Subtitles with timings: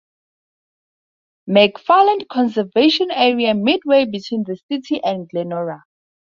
[1.47, 5.83] McFarland Conservation Area midway between the city and Glenora.